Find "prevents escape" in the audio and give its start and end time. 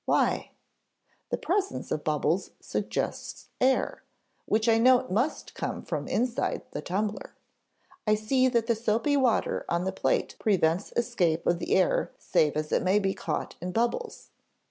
10.39-11.45